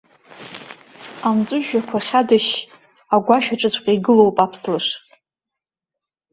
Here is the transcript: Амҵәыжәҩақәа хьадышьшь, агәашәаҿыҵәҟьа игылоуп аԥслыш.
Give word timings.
Амҵәыжәҩақәа 1.27 2.05
хьадышьшь, 2.05 2.59
агәашәаҿыҵәҟьа 3.15 3.91
игылоуп 3.97 4.37
аԥслыш. 4.45 4.85